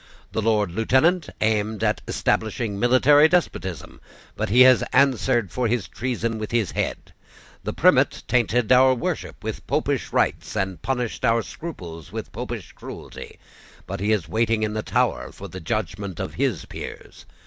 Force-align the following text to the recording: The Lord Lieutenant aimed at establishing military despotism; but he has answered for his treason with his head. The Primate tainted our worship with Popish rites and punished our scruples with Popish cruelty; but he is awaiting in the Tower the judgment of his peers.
The 0.31 0.41
Lord 0.41 0.71
Lieutenant 0.71 1.29
aimed 1.41 1.83
at 1.83 2.01
establishing 2.07 2.79
military 2.79 3.27
despotism; 3.27 4.01
but 4.35 4.49
he 4.49 4.61
has 4.61 4.81
answered 4.91 5.51
for 5.51 5.67
his 5.67 5.87
treason 5.87 6.39
with 6.39 6.49
his 6.49 6.71
head. 6.71 7.13
The 7.63 7.71
Primate 7.73 8.23
tainted 8.27 8.71
our 8.71 8.95
worship 8.95 9.43
with 9.43 9.67
Popish 9.67 10.11
rites 10.11 10.55
and 10.55 10.81
punished 10.81 11.23
our 11.23 11.43
scruples 11.43 12.11
with 12.11 12.31
Popish 12.31 12.71
cruelty; 12.71 13.37
but 13.85 13.99
he 13.99 14.11
is 14.11 14.27
awaiting 14.27 14.63
in 14.63 14.73
the 14.73 14.81
Tower 14.81 15.29
the 15.39 15.59
judgment 15.59 16.19
of 16.19 16.33
his 16.33 16.65
peers. 16.65 17.27